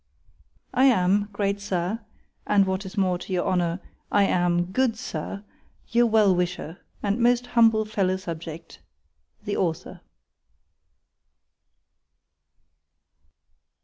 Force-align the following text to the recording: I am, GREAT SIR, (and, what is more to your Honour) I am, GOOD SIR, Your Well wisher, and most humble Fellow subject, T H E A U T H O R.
I 0.73 0.85
am, 0.85 1.29
GREAT 1.31 1.59
SIR, 1.61 1.99
(and, 2.47 2.65
what 2.65 2.87
is 2.87 2.97
more 2.97 3.19
to 3.19 3.31
your 3.31 3.45
Honour) 3.45 3.79
I 4.11 4.23
am, 4.23 4.71
GOOD 4.71 4.97
SIR, 4.97 5.43
Your 5.89 6.07
Well 6.07 6.33
wisher, 6.33 6.79
and 7.03 7.19
most 7.19 7.45
humble 7.45 7.85
Fellow 7.85 8.17
subject, 8.17 8.79
T 8.79 8.79
H 8.79 8.79
E 8.79 8.81
A 8.81 9.53
U 9.63 9.73
T 9.73 9.79
H 9.81 9.85
O 9.85 9.89
R. 9.91 10.01